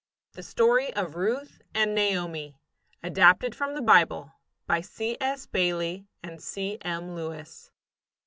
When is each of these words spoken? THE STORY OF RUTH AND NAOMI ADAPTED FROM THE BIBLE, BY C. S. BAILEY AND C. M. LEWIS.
THE 0.31 0.41
STORY 0.41 0.91
OF 0.95 1.13
RUTH 1.15 1.61
AND 1.75 1.93
NAOMI 1.95 2.55
ADAPTED 3.03 3.53
FROM 3.53 3.75
THE 3.75 3.83
BIBLE, 3.83 4.31
BY 4.65 4.81
C. 4.81 5.17
S. 5.21 5.45
BAILEY 5.45 6.07
AND 6.23 6.41
C. 6.41 6.79
M. 6.81 7.13
LEWIS. 7.15 7.69